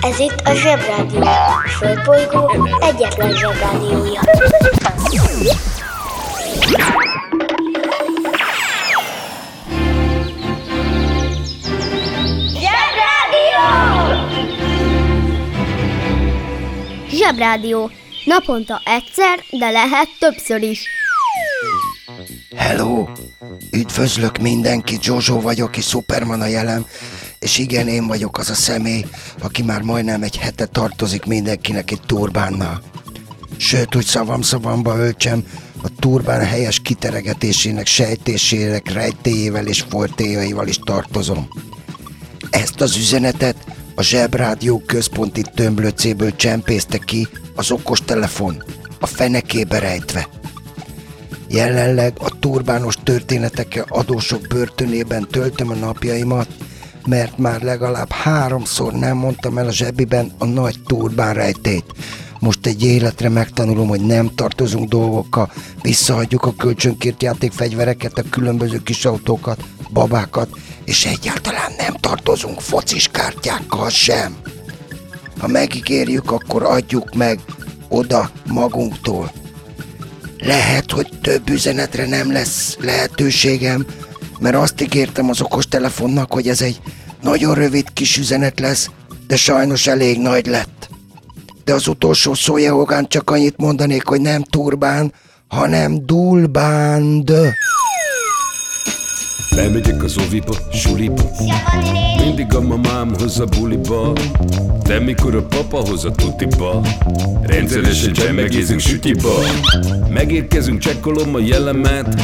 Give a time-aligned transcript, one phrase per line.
[0.00, 1.20] Ez itt a Zsebrádió.
[1.22, 4.20] A Földbolygó egyetlen Zsebrádiója.
[12.54, 13.66] Zsebrádió!
[17.10, 17.90] Zsebrádió.
[18.24, 20.86] Naponta egyszer, de lehet többször is.
[22.56, 23.06] Hello!
[23.70, 26.86] Üdvözlök mindenkit, Jojo vagyok és Superman a jelem,
[27.38, 29.04] és igen, én vagyok az a személy,
[29.40, 32.82] aki már majdnem egy hete tartozik mindenkinek egy turbánnal.
[33.56, 35.44] Sőt, úgy szavam szavamba öltsem,
[35.82, 41.48] a turbán helyes kiteregetésének, sejtésének, rejtéjével és fortéjaival is tartozom.
[42.50, 43.56] Ezt az üzenetet
[43.94, 48.62] a Zsebrádió központi tömblöcéből csempészte ki az okostelefon,
[49.00, 50.28] a fenekébe rejtve.
[51.48, 56.48] Jelenleg a turbános történetekkel adósok börtönében töltöm a napjaimat,
[57.06, 61.84] mert már legalább háromszor nem mondtam el a zsebiben a nagy turbán rejtét.
[62.40, 69.04] Most egy életre megtanulom, hogy nem tartozunk dolgokkal, visszaadjuk a kölcsönkért játékfegyvereket, a különböző kis
[69.04, 70.48] autókat, babákat,
[70.84, 74.36] és egyáltalán nem tartozunk focis kártyákkal sem.
[75.38, 77.40] Ha megígérjük, akkor adjuk meg
[77.88, 79.32] oda magunktól.
[80.38, 83.86] Lehet, hogy több üzenetre nem lesz lehetőségem,
[84.38, 86.80] mert azt ígértem az okostelefonnak, hogy ez egy
[87.26, 88.90] nagyon rövid kis üzenet lesz,
[89.26, 90.88] de sajnos elég nagy lett.
[91.64, 95.12] De az utolsó szójahogán csak annyit mondanék, hogy nem turbán,
[95.48, 97.32] hanem dulbánd.
[99.50, 101.22] Lemegyek az oviba, suliba
[102.24, 104.12] Mindig a mamám hoz a buliba
[104.82, 106.80] De mikor a papa hoz a tutiba
[107.42, 109.34] Rendszeresen csemmegézünk sütiba
[110.08, 112.20] Megérkezünk, csekkolom a jellemet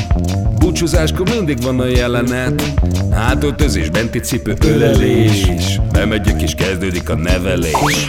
[0.73, 2.73] Búcsúzáskor mindig van a jelenet.
[3.11, 5.81] Hátöltözés, benti cipő, ölelés.
[5.93, 8.09] Bemegyek és kezdődik a nevelés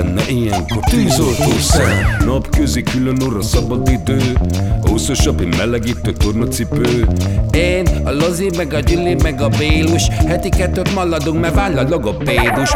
[0.01, 2.17] tenne ilyenkor tűzoltó szem?
[2.25, 4.37] Napközi külön orra szabad idő
[4.81, 7.07] Húszosabb, én melegítő tornacipő
[7.51, 11.89] Én, a Lozi, meg a Gyüli, meg a Bélus Heti kettőt maladunk, mert váll a
[11.89, 12.71] logopédus!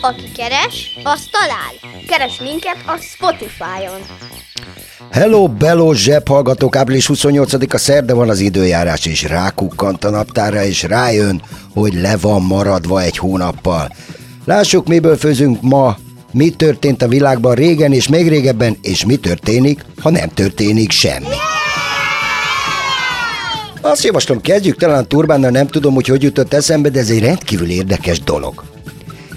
[0.00, 2.00] Aki keres, az talál.
[2.06, 4.00] Keres minket a Spotify-on.
[5.10, 11.42] Hello, bello, zsebhallgatók, április 28-a szerda van az időjárás, és rákukkant a naptára, és rájön,
[11.74, 13.92] hogy le van maradva egy hónappal.
[14.44, 15.96] Lássuk, miből főzünk ma,
[16.32, 21.36] mi történt a világban régen és még régebben, és mi történik, ha nem történik semmi.
[23.80, 27.70] Azt javaslom, kezdjük talán turbánnal, nem tudom, hogy hogy jutott eszembe, de ez egy rendkívül
[27.70, 28.73] érdekes dolog.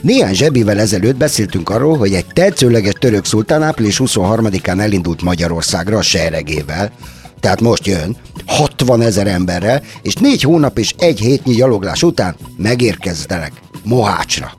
[0.02, 6.02] Néhány zsebivel ezelőtt beszéltünk arról, hogy egy tetszőleges török szultán április 23-án elindult Magyarországra a
[6.02, 6.92] seregével,
[7.40, 8.16] tehát most jön,
[8.46, 13.52] 60 ezer emberrel, és négy hónap és egy hétnyi gyaloglás után megérkeztenek
[13.84, 14.52] Mohácsra.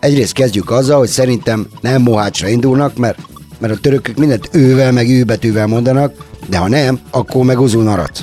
[0.00, 3.18] Egyrészt kezdjük azzal, hogy szerintem nem Mohácsra indulnak, mert,
[3.58, 6.14] mert a törökök mindent ővel meg űbetűvel mondanak,
[6.48, 8.20] de ha nem, akkor meg Uzunarac.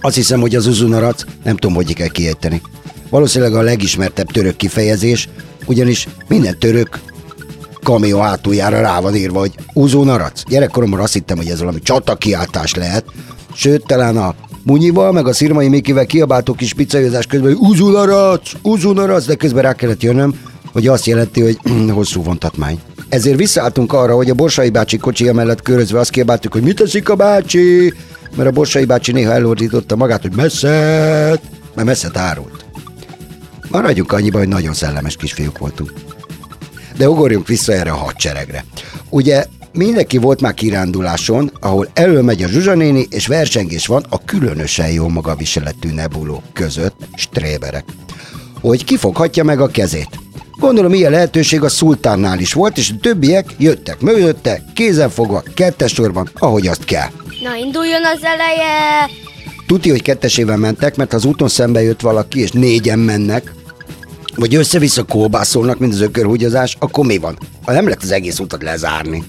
[0.00, 2.60] Azt hiszem, hogy az Uzunarac, nem tudom, hogy kell kiejteni.
[3.10, 5.28] Valószínűleg a legismertebb török kifejezés,
[5.66, 7.00] ugyanis minden török
[7.82, 10.42] kamió hátuljára rá van írva, hogy Uzunarac.
[10.48, 13.04] Gyerekkoromban azt hittem, hogy ez valami csatakiáltás lehet,
[13.54, 19.26] sőt, talán a Munyival, meg a Szirmai Mikivel kiabáltok kis pizzajozás közben, hogy Uzunarac, Uzunarac,
[19.26, 20.40] de közben rá kellett jönnöm,
[20.72, 21.58] hogy azt jelenti, hogy
[21.90, 22.80] hosszú vontatmány.
[23.08, 27.08] Ezért visszaálltunk arra, hogy a Borsai bácsi kocsia mellett körözve azt kiabáltuk, hogy mit teszik
[27.08, 27.94] a bácsi,
[28.36, 31.40] mert a Borsai bácsi néha elordította magát, hogy messzet,
[31.74, 32.69] mert messzet árult.
[33.70, 35.92] Maradjunk annyiba, hogy nagyon szellemes kisfiúk voltunk.
[36.96, 38.64] De ugorjunk vissza erre a hadseregre.
[39.08, 45.08] Ugye mindenki volt már kiránduláson, ahol előmegy a zsuzsanéni, és versengés van a különösen jó
[45.08, 47.84] magaviseletű nebulók között, stréberek.
[48.60, 50.18] Hogy kifoghatja meg a kezét.
[50.58, 56.30] Gondolom ilyen lehetőség a szultánnál is volt, és a többiek jöttek mögötte, kézenfogva, kettes sorban,
[56.34, 57.08] ahogy azt kell.
[57.42, 59.10] Na, induljon az eleje!
[59.66, 63.52] Tuti, hogy kettesével mentek, mert ha az úton szembe jött valaki, és négyen mennek,
[64.40, 67.38] vagy össze-vissza kolbászolnak, mint az ökörhúgyozás, akkor mi van?
[67.64, 69.24] Ha nem lehet az egész utat lezárni.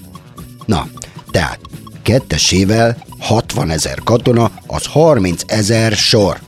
[0.66, 0.86] Na,
[1.30, 1.58] tehát,
[2.02, 6.38] Kettesével 60 ezer katona, az 30 ezer sor.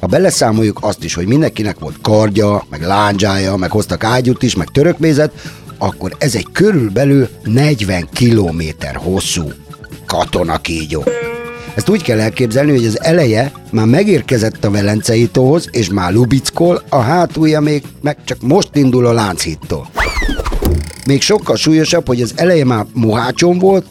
[0.00, 4.68] Ha beleszámoljuk azt is, hogy mindenkinek volt kardja, meg lándzsája, meg hoztak ágyút is, meg
[4.68, 5.32] törökmézet,
[5.78, 9.52] akkor ez egy körülbelül 40 kilométer hosszú
[10.06, 11.04] katonakígyó.
[11.74, 16.98] Ezt úgy kell elképzelni, hogy az eleje már megérkezett a Velenceitóhoz, és már lubickol, a
[16.98, 19.88] hátulja még meg csak most indul a Lánchittól.
[21.06, 23.86] Még sokkal súlyosabb, hogy az eleje már Mohácson volt,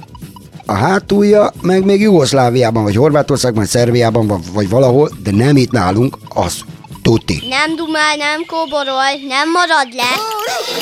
[0.65, 6.17] a hátulja meg még Jugoszláviában, vagy Horvátországban, vagy Szerbiában, vagy valahol, de nem itt nálunk,
[6.29, 6.61] az
[7.01, 7.43] tuti.
[7.49, 10.11] Nem dumál, nem kóborol, nem marad le.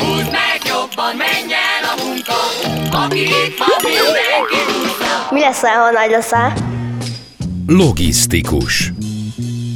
[0.06, 2.40] Húzd meg jobban, menj el a munka,
[3.06, 4.58] aki itt van, mindenki
[5.32, 6.54] Mi lesz, ha nagy leszel?
[7.68, 8.94] Logisztikus.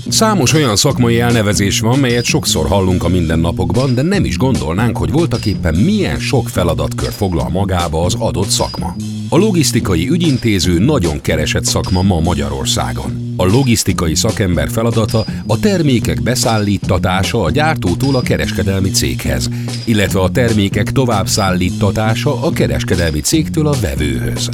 [0.08, 5.12] Számos olyan szakmai elnevezés van, melyet sokszor hallunk a mindennapokban, de nem is gondolnánk, hogy
[5.12, 8.96] voltak éppen milyen sok feladatkör foglal magába az adott szakma.
[9.30, 13.34] A logisztikai ügyintéző nagyon keresett szakma ma Magyarországon.
[13.38, 19.50] A logisztikai szakember feladata a termékek beszállítatása a gyártótól a kereskedelmi céghez,
[19.86, 24.50] illetve a termékek továbbszállítatása a kereskedelmi cégtől a vevőhöz.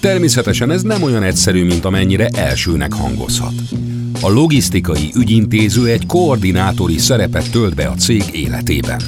[0.00, 3.54] Természetesen ez nem olyan egyszerű, mint amennyire elsőnek hangozhat.
[4.20, 9.00] A logisztikai ügyintéző egy koordinátori szerepet tölt be a cég életében.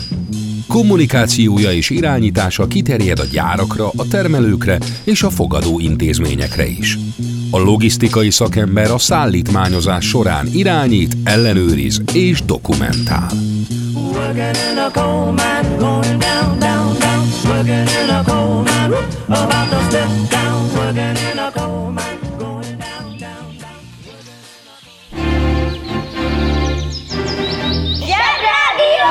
[0.66, 6.98] Kommunikációja és irányítása kiterjed a gyárakra, a termelőkre és a fogadó intézményekre is.
[7.50, 13.30] A logisztikai szakember a szállítmányozás során irányít, ellenőriz és dokumentál.
[14.20, 17.24] Working in a coal mine, going down, down, down.
[17.48, 18.92] Working in a coal mine,
[19.26, 20.60] about to step down.
[20.76, 23.80] Working in a coal mine, going down, down, down.
[28.08, 29.08] Zsebrádió!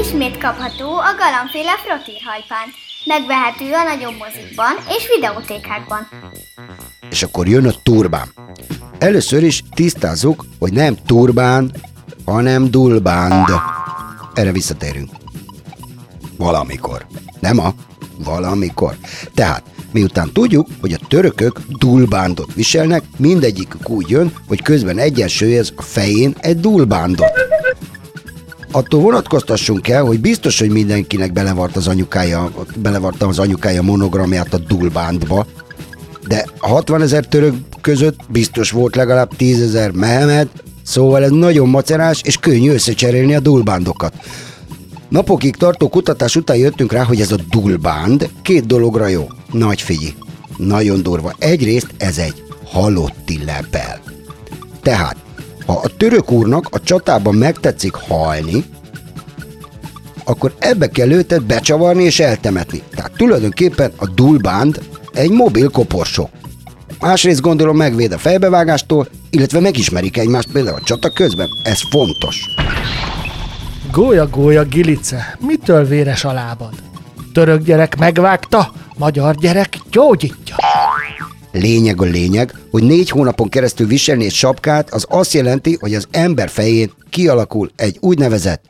[0.00, 2.72] Ismét kapható a galambféle frottírhajpánt.
[3.04, 6.08] Megvehető a nagyobb mozikban és videótékákban.
[7.10, 8.28] És akkor jön a turbán.
[8.98, 11.72] Először is tisztázzuk, hogy nem turbán,
[12.30, 13.46] hanem dulbánd.
[14.34, 15.10] Erre visszatérünk.
[16.36, 17.06] Valamikor.
[17.40, 17.74] Nem a
[18.24, 18.96] valamikor.
[19.34, 25.82] Tehát, miután tudjuk, hogy a törökök dulbándot viselnek, mindegyikük úgy jön, hogy közben egyensúlyez a
[25.82, 27.32] fején egy dulbándot.
[28.70, 34.58] Attól vonatkoztassunk el, hogy biztos, hogy mindenkinek belevart az anyukája, belevarta az anyukája monogramját a
[34.58, 35.46] dulbándba,
[36.26, 40.48] de a 60 ezer török között biztos volt legalább 10 ezer Mehmet,
[40.88, 44.14] Szóval ez nagyon macerás, és könnyű összecserélni a dulbándokat.
[45.08, 49.28] Napokig tartó kutatás után jöttünk rá, hogy ez a dulbánd két dologra jó.
[49.52, 50.14] Nagy figyi.
[50.56, 51.32] Nagyon durva.
[51.38, 54.00] Egyrészt ez egy halotti lepel.
[54.82, 55.16] Tehát,
[55.66, 58.64] ha a török úrnak a csatában megtetszik halni,
[60.24, 62.82] akkor ebbe kell őtet becsavarni és eltemetni.
[62.94, 64.82] Tehát tulajdonképpen a dulbánd
[65.12, 66.30] egy mobil koporsó.
[67.00, 71.48] Másrészt gondolom megvéd a fejbevágástól, illetve megismerik egymást például a csata közben.
[71.62, 72.36] Ez fontos.
[73.92, 76.72] Gólya-gólya gilice, mitől véres a lábad?
[77.32, 80.56] Török gyerek megvágta, magyar gyerek gyógyítja.
[81.52, 86.08] Lényeg a lényeg, hogy négy hónapon keresztül viselni egy sapkát, az azt jelenti, hogy az
[86.10, 88.64] ember fején kialakul egy úgynevezett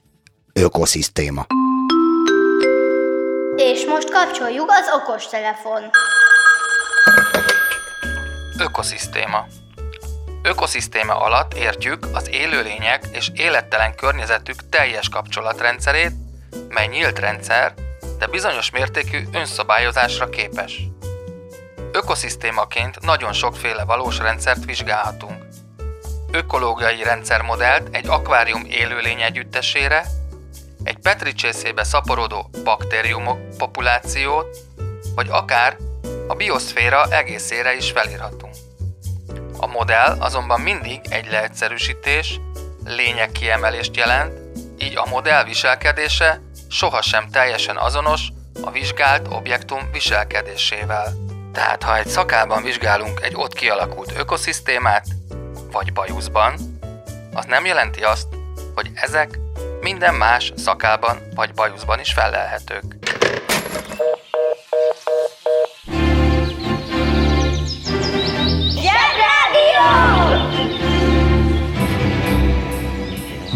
[0.53, 1.47] ökoszisztéma.
[3.57, 5.81] És most kapcsoljuk az okostelefon.
[8.61, 9.47] Ökoszisztéma
[10.43, 16.13] Ökoszisztéma alatt értjük az élőlények és élettelen környezetük teljes kapcsolatrendszerét,
[16.69, 17.75] mely nyílt rendszer,
[18.19, 20.83] de bizonyos mértékű önszabályozásra képes.
[21.93, 25.47] Ökoszisztémaként nagyon sokféle valós rendszert vizsgálhatunk.
[26.33, 30.05] Ökológiai rendszermodellt egy akvárium élőlény együttesére,
[30.83, 34.57] egy petricsészébe szaporodó baktériumok populációt,
[35.15, 35.77] vagy akár
[36.27, 38.48] a bioszféra egészére is felírhatunk.
[39.61, 42.41] A modell azonban mindig egy leegyszerűsítés,
[42.85, 44.39] lényegkiemelést jelent,
[44.79, 48.29] így a modell viselkedése sohasem teljesen azonos
[48.63, 51.13] a vizsgált objektum viselkedésével.
[51.53, 55.07] Tehát ha egy szakában vizsgálunk egy ott kialakult ökoszisztémát,
[55.73, 56.79] vagy bajuszban,
[57.35, 58.27] az nem jelenti azt,
[58.75, 59.39] hogy ezek
[59.81, 62.98] minden más szakában vagy bajuszban is felelhetők.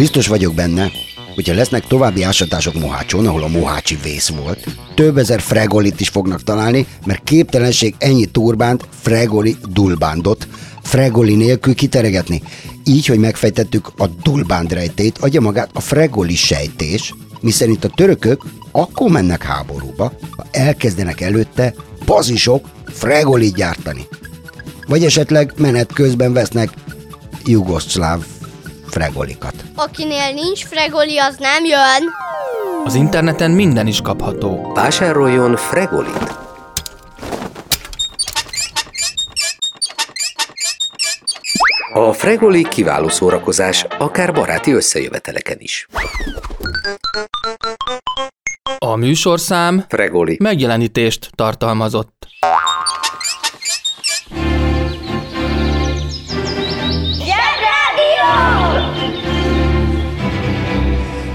[0.03, 0.91] Biztos vagyok benne,
[1.35, 6.43] hogyha lesznek további ásatások Mohácson, ahol a Mohácsi vész volt, több ezer fregolit is fognak
[6.43, 10.49] találni, mert képtelenség ennyi turbánt, fregoli dulbándot,
[10.83, 12.43] fregoli nélkül kiteregetni.
[12.85, 19.11] Így, hogy megfejtettük a dulbánd rejtét, adja magát a fregoli sejtés, miszerint a törökök akkor
[19.11, 24.07] mennek háborúba, ha elkezdenek előtte bazisok fregolit gyártani.
[24.87, 26.71] Vagy esetleg menet közben vesznek
[27.45, 28.25] jugoszláv
[28.93, 29.55] fregolikat.
[29.75, 32.11] Akinél nincs fregoli, az nem jön.
[32.85, 34.73] Az interneten minden is kapható.
[34.75, 36.41] Vásároljon Fregolit!
[41.95, 45.87] A Fregoli kiváló szórakozás, akár baráti összejöveteleken is.
[48.79, 50.37] A műsorszám Fregoli.
[50.41, 52.27] megjelenítést tartalmazott.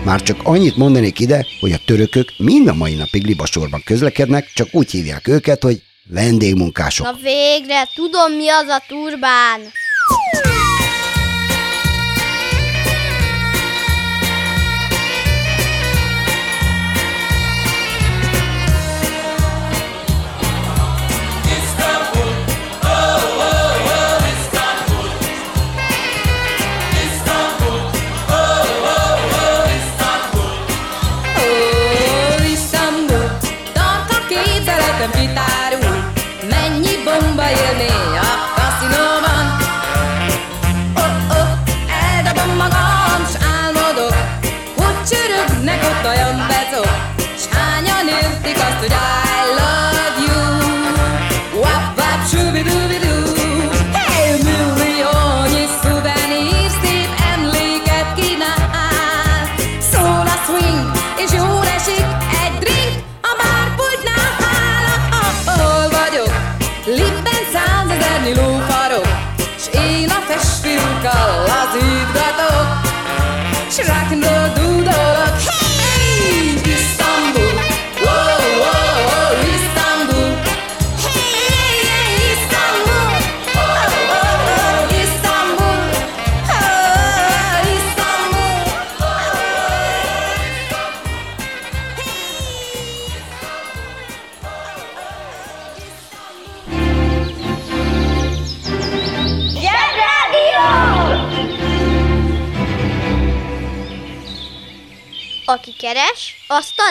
[0.07, 4.67] Már csak annyit mondanék ide, hogy a törökök mind a mai napig libasorban közlekednek, csak
[4.71, 7.05] úgy hívják őket, hogy vendégmunkások.
[7.05, 9.59] Na végre, tudom mi az a turbán.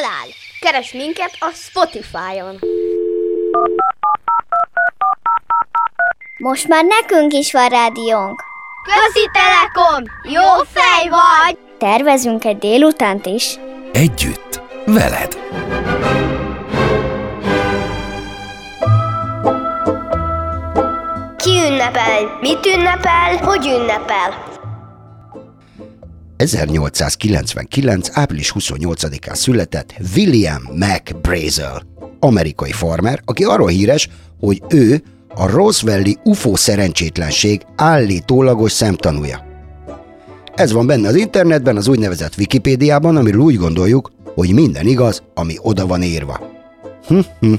[0.00, 0.26] Talál.
[0.60, 2.58] Keres minket a Spotify-on.
[6.38, 8.42] Most már nekünk is van rádiónk.
[8.82, 10.04] Közi Telekom!
[10.22, 11.58] Jó fej vagy!
[11.78, 13.58] Tervezünk egy délutánt is.
[13.92, 15.38] Együtt, veled.
[21.36, 22.38] Ki ünnepel?
[22.40, 23.36] Mit ünnepel?
[23.36, 24.45] Hogy ünnepel?
[26.36, 28.08] 1899.
[28.12, 31.82] április 28-án született William McBrazel,
[32.20, 34.08] amerikai farmer, aki arról híres,
[34.40, 35.02] hogy ő
[35.34, 39.44] a Roswelli UFO szerencsétlenség állítólagos szemtanúja.
[40.54, 45.54] Ez van benne az internetben, az úgynevezett Wikipédiában, amiről úgy gondoljuk, hogy minden igaz, ami
[45.62, 46.40] oda van írva.
[47.06, 47.54] Hm, hm.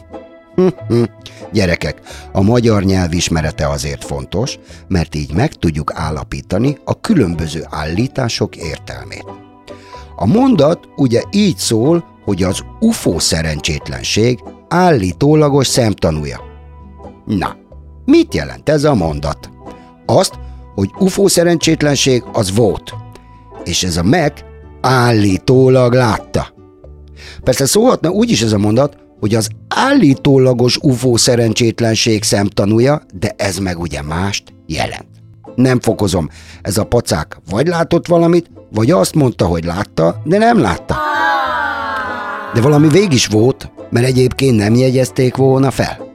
[1.53, 8.55] Gyerekek, a magyar nyelv ismerete azért fontos, mert így meg tudjuk állapítani a különböző állítások
[8.55, 9.25] értelmét.
[10.15, 16.39] A mondat ugye így szól, hogy az UFO szerencsétlenség állítólagos szemtanúja.
[17.25, 17.55] Na,
[18.05, 19.49] mit jelent ez a mondat?
[20.05, 20.33] Azt,
[20.75, 22.93] hogy UFO szerencsétlenség az volt,
[23.63, 24.45] és ez a meg
[24.81, 26.47] állítólag látta.
[27.43, 33.57] Persze szólhatna úgy is ez a mondat, hogy az állítólagos UFO szerencsétlenség szemtanúja, de ez
[33.57, 35.07] meg ugye mást jelent.
[35.55, 36.29] Nem fokozom,
[36.61, 40.95] ez a pacák vagy látott valamit, vagy azt mondta, hogy látta, de nem látta.
[42.53, 46.07] De valami vég is volt, mert egyébként nem jegyezték volna fel.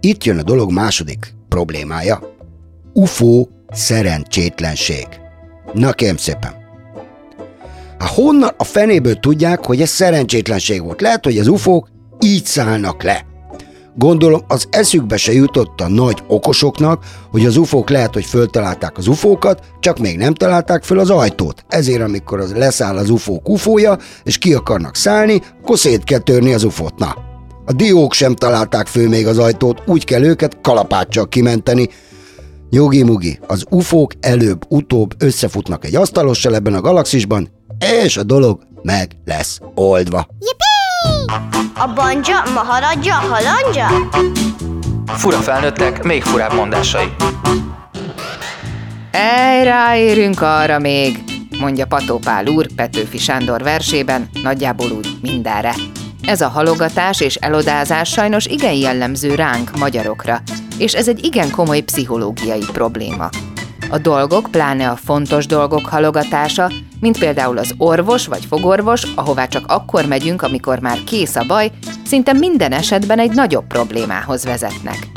[0.00, 2.36] Itt jön a dolog második problémája.
[2.92, 5.06] UFO szerencsétlenség.
[5.72, 6.52] Na kérem szépen.
[7.98, 11.00] Hát honnan a fenéből tudják, hogy ez szerencsétlenség volt?
[11.00, 11.92] Lehet, hogy az ufók
[12.24, 13.26] így szállnak le.
[13.96, 19.06] Gondolom, az eszükbe se jutott a nagy okosoknak, hogy az ufók lehet, hogy föltalálták az
[19.06, 21.64] ufókat, csak még nem találták föl az ajtót.
[21.68, 26.52] Ezért, amikor az leszáll az ufók ufója, és ki akarnak szállni, akkor szét kell törni
[26.52, 26.98] az ufót.
[26.98, 27.16] Na,
[27.66, 31.88] a diók sem találták föl még az ajtót, úgy kell őket kalapáccsal kimenteni.
[32.70, 37.48] Jogi-mugi, az ufók előbb-utóbb összefutnak egy asztalossal ebben a galaxisban,
[38.04, 40.26] és a dolog meg lesz oldva.
[41.76, 43.86] A banja, maharadja, halandja?
[45.06, 47.12] Fura felnőttek, még furább mondásai.
[49.10, 51.22] Ej, ráérünk arra még.
[51.58, 55.74] mondja Pató Pál úr Petőfi Sándor versében, nagyjából úgy mindenre.
[56.26, 60.42] Ez a halogatás és elodázás sajnos igen jellemző ránk, magyarokra,
[60.78, 63.28] és ez egy igen komoly pszichológiai probléma.
[63.90, 69.64] A dolgok, pláne a fontos dolgok halogatása, mint például az orvos vagy fogorvos, ahová csak
[69.66, 71.70] akkor megyünk, amikor már kész a baj,
[72.04, 75.08] szinte minden esetben egy nagyobb problémához vezetnek.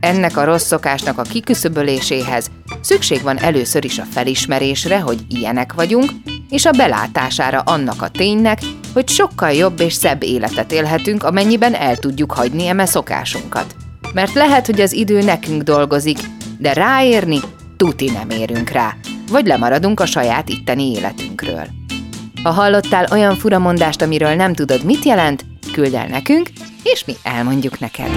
[0.00, 6.10] Ennek a rossz szokásnak a kiküszöböléséhez szükség van először is a felismerésre, hogy ilyenek vagyunk,
[6.50, 8.58] és a belátására annak a ténynek,
[8.92, 13.74] hogy sokkal jobb és szebb életet élhetünk, amennyiben el tudjuk hagyni eme szokásunkat.
[14.14, 16.18] Mert lehet, hogy az idő nekünk dolgozik,
[16.58, 17.40] de ráérni
[17.76, 18.96] tuti nem érünk rá,
[19.30, 21.66] vagy lemaradunk a saját itteni életünkről.
[22.42, 26.48] Ha hallottál olyan furamondást, amiről nem tudod, mit jelent, küld el nekünk,
[26.82, 28.10] és mi elmondjuk neked.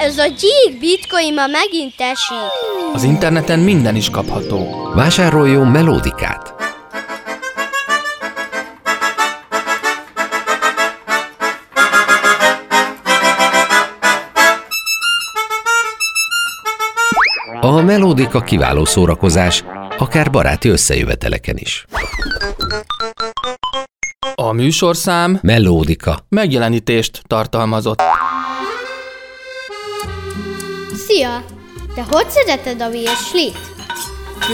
[0.00, 2.36] Ez a gyík bitcoin ma megint esik.
[2.92, 4.90] Az interneten minden is kapható.
[4.94, 6.54] Vásároljon melódikát.
[17.60, 19.64] A melódika kiváló szórakozás,
[19.98, 21.84] akár baráti összejöveteleken is.
[24.34, 26.18] A műsorszám Melódika.
[26.28, 28.02] megjelenítést tartalmazott.
[31.06, 31.44] Szia!
[31.94, 33.58] Te hogy szereted a virslit?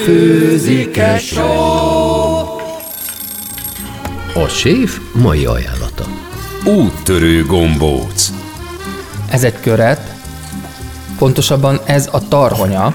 [0.04, 1.20] Főzike
[4.34, 6.04] A séf mai ajánlata.
[6.64, 8.28] Úttörő gombóc.
[9.30, 10.13] Ez egy köret,
[11.24, 12.94] pontosabban ez a tarhonya,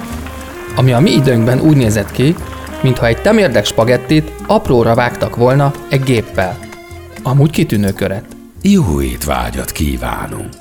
[0.75, 2.35] ami a mi időnkben úgy nézett ki,
[2.81, 6.57] mintha egy temérdek spagettit apróra vágtak volna egy géppel.
[7.23, 8.25] Amúgy kitűnő köret.
[8.61, 10.53] Jó étvágyat kívánunk.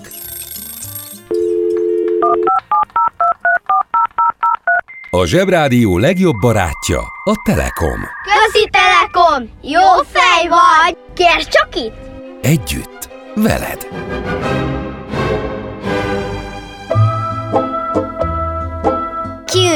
[5.10, 8.00] A Zsebrádió legjobb barátja a Telekom.
[8.24, 9.50] Közi Telekom!
[9.62, 10.96] Jó fej vagy!
[11.14, 11.96] Kérd csak itt!
[12.42, 13.88] Együtt, veled.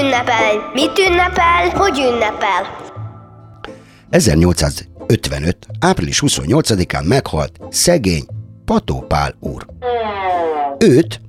[0.03, 0.71] Ünnepel?
[0.75, 1.69] Mit ünnepel?
[1.75, 2.77] Hogy ünnepel?
[4.11, 5.57] 1855.
[5.81, 8.27] április 28-án meghalt szegény
[8.65, 9.67] Pató Pál úr.
[10.79, 11.21] Őt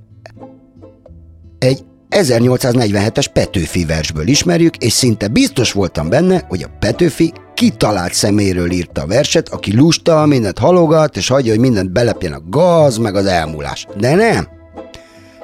[1.58, 8.70] egy 1847-es Petőfi versből ismerjük, és szinte biztos voltam benne, hogy a Petőfi kitalált szeméről
[8.70, 13.14] írta a verset, aki lusta, mindent halogat, és hagyja, hogy mindent belepjen a gaz, meg
[13.14, 13.86] az elmúlás.
[13.96, 14.48] De nem!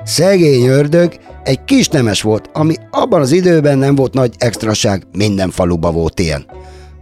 [0.05, 5.51] Szegény ördög egy kis nemes volt, ami abban az időben nem volt nagy extraság, minden
[5.51, 6.47] faluba volt ilyen.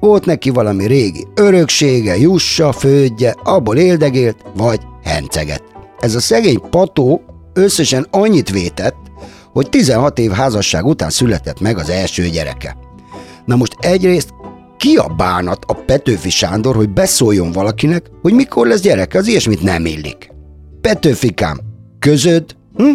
[0.00, 5.62] Volt neki valami régi öröksége, jussa, földje, abból éldegélt, vagy henceget.
[5.98, 8.96] Ez a szegény pató összesen annyit vétett,
[9.52, 12.76] hogy 16 év házasság után született meg az első gyereke.
[13.44, 14.28] Na most egyrészt
[14.76, 19.62] ki a bánat a Petőfi Sándor, hogy beszóljon valakinek, hogy mikor lesz gyereke, az ilyesmit
[19.62, 20.30] nem illik.
[20.80, 21.60] Petőfikám,
[21.98, 22.92] közöd, hm?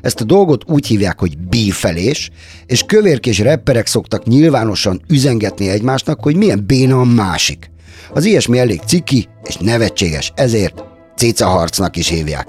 [0.00, 2.30] Ezt a dolgot úgy hívják, hogy bífelés,
[2.66, 7.70] és kövérkés repperek szoktak nyilvánosan üzengetni egymásnak, hogy milyen béna a másik.
[8.14, 10.84] Az ilyesmi elég ciki és nevetséges, ezért
[11.16, 12.48] cicaharcnak is hívják.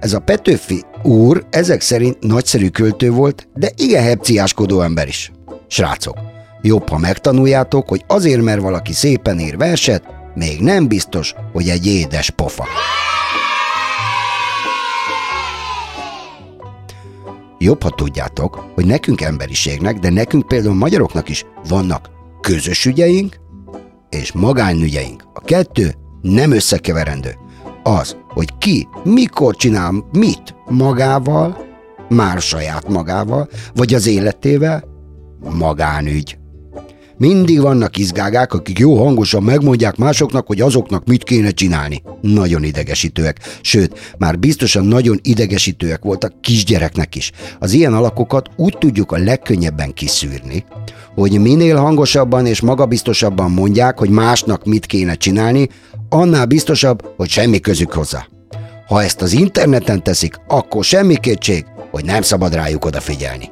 [0.00, 5.32] Ez a Petőfi úr ezek szerint nagyszerű költő volt, de igen hepciáskodó ember is.
[5.68, 6.16] Srácok,
[6.62, 10.02] jobb, ha megtanuljátok, hogy azért, mert valaki szépen ír verset,
[10.34, 12.66] még nem biztos, hogy egy édes pofa.
[17.62, 23.36] Jobb, ha tudjátok, hogy nekünk emberiségnek, de nekünk például magyaroknak is vannak közös ügyeink
[24.08, 25.24] és magánügyeink.
[25.34, 27.34] A kettő nem összekeverendő.
[27.82, 31.64] Az, hogy ki, mikor csinál mit magával,
[32.08, 34.84] már saját magával, vagy az életével,
[35.58, 36.38] magánügy.
[37.22, 42.02] Mindig vannak izgágák, akik jó hangosan megmondják másoknak, hogy azoknak mit kéne csinálni.
[42.20, 43.58] Nagyon idegesítőek.
[43.60, 47.32] Sőt, már biztosan nagyon idegesítőek voltak kisgyereknek is.
[47.58, 50.64] Az ilyen alakokat úgy tudjuk a legkönnyebben kiszűrni,
[51.14, 55.68] hogy minél hangosabban és magabiztosabban mondják, hogy másnak mit kéne csinálni,
[56.08, 58.26] annál biztosabb, hogy semmi közük hozzá.
[58.86, 63.50] Ha ezt az interneten teszik, akkor semmi kétség, hogy nem szabad rájuk odafigyelni.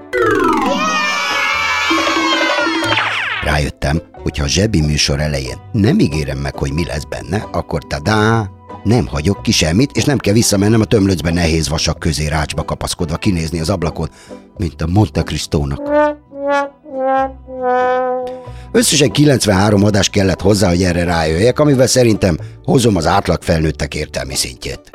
[3.44, 7.82] Rájöttem, hogy ha a zsebi műsor elején nem ígérem meg, hogy mi lesz benne, akkor
[7.86, 8.50] tadá,
[8.82, 13.16] nem hagyok ki semmit, és nem kell visszamennem a tömlöcbe nehéz vasak közé rácsba kapaszkodva
[13.16, 14.08] kinézni az ablakon,
[14.58, 15.80] mint a Monte Cristónak.
[18.72, 24.34] Összesen 93 adás kellett hozzá, hogy erre rájöjjek, amivel szerintem hozom az átlag felnőttek értelmi
[24.34, 24.90] szintjét.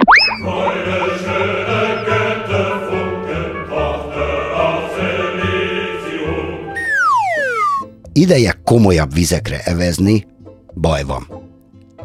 [8.17, 10.27] Ideje komolyabb vizekre evezni,
[10.73, 11.27] baj van.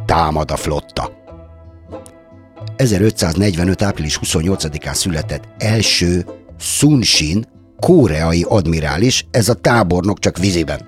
[0.07, 1.11] Támad a flotta.
[2.77, 3.83] 1545.
[3.83, 6.27] április 28-án született első
[6.59, 7.47] Sun Shin,
[7.79, 10.81] koreai admirális, ez a tábornok csak víziben,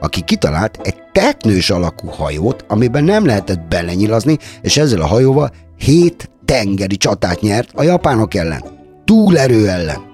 [0.00, 6.30] aki kitalált egy teknős alakú hajót, amiben nem lehetett belenyilazni, és ezzel a hajóval hét
[6.44, 8.64] tengeri csatát nyert a japánok ellen.
[9.04, 10.13] Túlerő ellen.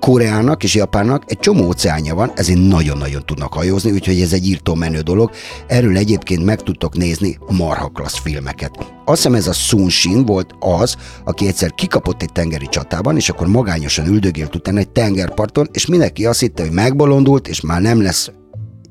[0.00, 4.74] Koreának és Japánnak egy csomó óceánja van, ezért nagyon-nagyon tudnak hajózni, úgyhogy ez egy írtó
[4.74, 5.30] menő dolog.
[5.66, 8.70] Erről egyébként meg tudtok nézni marha klassz filmeket.
[9.04, 13.28] Azt hiszem ez a Sun Shin volt az, aki egyszer kikapott egy tengeri csatában, és
[13.28, 18.02] akkor magányosan üldögélt utána egy tengerparton, és mindenki azt hitte, hogy megbolondult, és már nem
[18.02, 18.30] lesz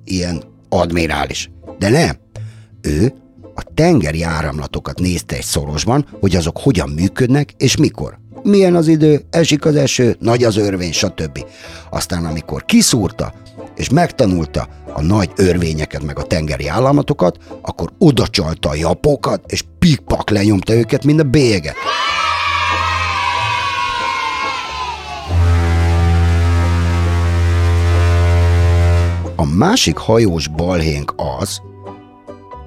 [0.03, 1.51] ilyen admirális.
[1.79, 2.15] De nem.
[2.81, 3.13] Ő
[3.59, 9.25] a tengeri áramlatokat nézte egy szorosban, hogy azok hogyan működnek és mikor milyen az idő,
[9.29, 11.45] esik az eső, nagy az örvény, stb.
[11.89, 13.33] Aztán amikor kiszúrta,
[13.75, 20.29] és megtanulta a nagy örvényeket, meg a tengeri állatokat, akkor odacsalta a japokat, és pikpak
[20.29, 21.75] lenyomta őket, mint a béget.
[29.35, 31.61] A másik hajós balhénk az,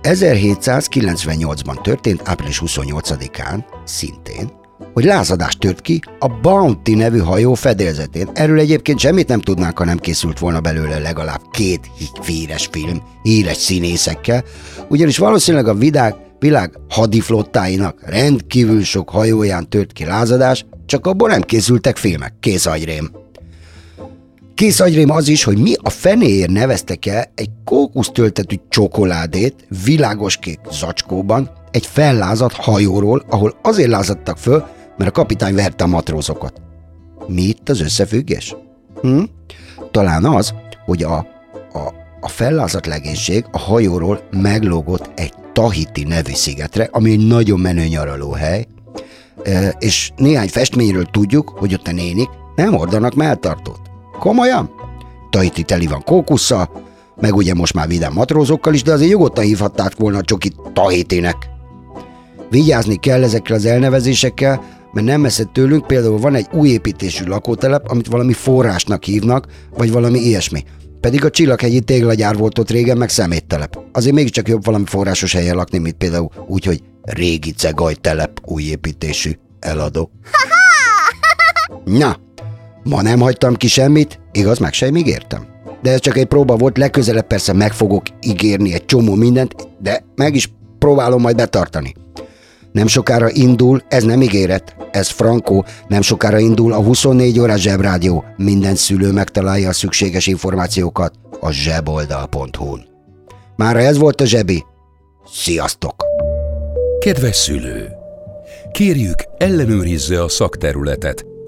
[0.02, 4.52] 1798-ban történt, április 28-án, szintén,
[4.92, 8.28] hogy lázadás tört ki a Bounty nevű hajó fedélzetén.
[8.32, 11.90] Erről egyébként semmit nem tudnánk, ha nem készült volna belőle legalább két
[12.26, 14.44] híres film, híres színészekkel,
[14.88, 21.42] ugyanis valószínűleg a világ, világ hadiflottáinak rendkívül sok hajóján tört ki lázadás, csak abból nem
[21.42, 22.32] készültek filmek.
[22.40, 23.21] Kész agyrém.
[24.54, 30.58] Kész agyrém az is, hogy mi a fenéért neveztek el egy kókusztöltetű csokoládét világos kék
[30.70, 34.66] zacskóban, egy fellázadt hajóról, ahol azért lázadtak föl,
[34.98, 36.60] mert a kapitány verte a matrózokat.
[37.26, 38.56] Mi itt az összefüggés?
[39.00, 39.22] Hm?
[39.90, 41.16] Talán az, hogy a,
[41.72, 47.86] a, a fellázadt legénység a hajóról meglógott egy Tahiti nevű szigetre, ami egy nagyon menő
[47.86, 48.66] nyaralóhely,
[49.78, 53.91] és néhány festményről tudjuk, hogy ott a nénik nem ordanak melltartót.
[54.22, 54.70] Komolyan?
[55.30, 56.70] Tahiti teli van kókusszal,
[57.20, 61.36] meg ugye most már vidám matrózokkal is, de azért nyugodtan hívhatták volna a csokit Tahitinek.
[62.50, 67.90] Vigyázni kell ezekkel az elnevezésekkel, mert nem messze tőlünk például van egy új építésű lakótelep,
[67.90, 70.64] amit valami forrásnak hívnak, vagy valami ilyesmi.
[71.00, 73.78] Pedig a Csillaghegyi téglagyár volt ott régen, meg szeméttelep.
[73.92, 78.62] Azért mégiscsak jobb valami forrásos helyen lakni, mint például úgy, hogy régi cegaj telep, új
[78.62, 80.10] építésű, eladó.
[81.84, 82.16] Na,
[82.84, 85.46] ma nem hagytam ki semmit, igaz, meg sem ígértem.
[85.82, 90.04] De ez csak egy próba volt, legközelebb persze meg fogok ígérni egy csomó mindent, de
[90.14, 91.94] meg is próbálom majd betartani.
[92.72, 98.24] Nem sokára indul, ez nem ígéret, ez frankó, nem sokára indul a 24 órás zsebrádió.
[98.36, 102.84] Minden szülő megtalálja a szükséges információkat a zseboldal.hu-n.
[103.56, 104.64] Mára ez volt a zsebi.
[105.32, 106.04] Sziasztok!
[107.00, 107.88] Kedves szülő!
[108.72, 111.24] Kérjük, ellenőrizze a szakterületet,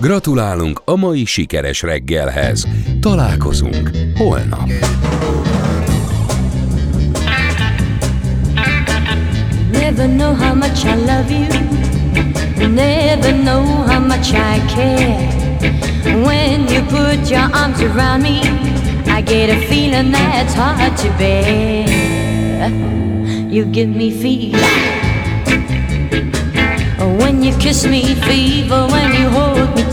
[0.00, 2.66] Gratulálunk a mai sikeres reggelhez.
[3.00, 4.68] Találkozunk holnap.
[9.72, 11.66] Never know how much I love you
[12.68, 15.16] never know how much I care.
[16.24, 18.40] When you put your arms around me,
[19.06, 22.70] I get a feeling that's hard to bear.
[23.50, 24.96] You give me fever
[27.18, 29.55] when you kiss me, fever when you hold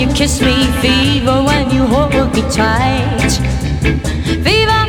[0.00, 3.32] you kiss me, fever when you hold me tight.
[4.46, 4.82] Fever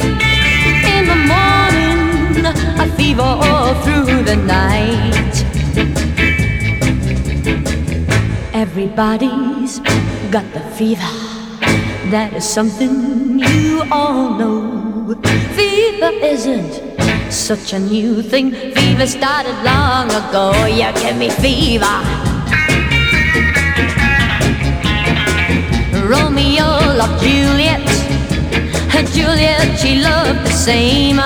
[0.96, 2.46] in the morning,
[2.80, 5.36] a fever all through the night.
[8.54, 9.80] Everybody's
[10.32, 11.12] got the fever.
[12.10, 15.16] That is something you all know.
[15.56, 16.74] Fever isn't
[17.30, 18.52] such a new thing.
[18.52, 20.66] Fever started long ago.
[20.68, 22.21] You give me fever.
[26.12, 26.68] Romeo
[27.00, 27.80] loved Juliet.
[28.94, 31.22] and Juliet, she loved the same.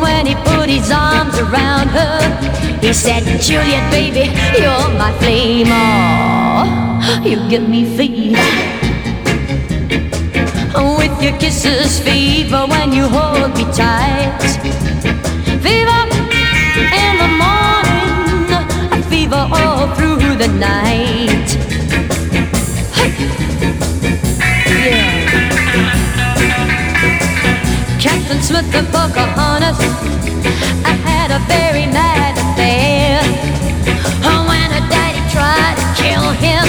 [0.00, 2.20] When he put his arms around her,
[2.80, 4.30] he said, Juliet, baby,
[4.62, 5.66] you're my flame.
[5.74, 8.38] Oh, you give me fever.
[10.96, 14.47] With your kisses, fever when you hold me tight.
[28.48, 29.78] Smith and Pocahontas,
[30.82, 33.20] I had a very mad affair.
[34.24, 36.64] Oh, when her daddy tried to kill him,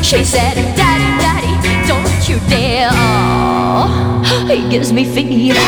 [0.00, 1.54] she said, Daddy, Daddy,
[1.88, 2.88] don't you dare.
[2.92, 5.58] Oh, he gives me fever.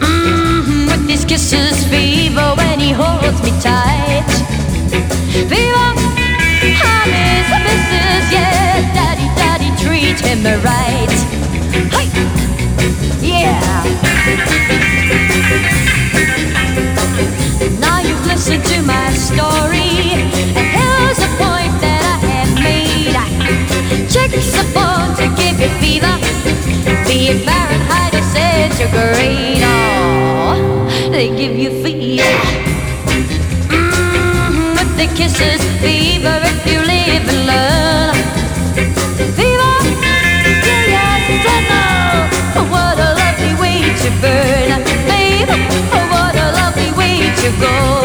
[0.00, 4.24] Mm-hmm, with his kisses, fever when he holds me tight.
[5.52, 5.88] Fever,
[6.80, 8.88] I'm his missus, yeah.
[8.96, 11.37] Daddy, Daddy, treat him right.
[47.60, 47.97] Go.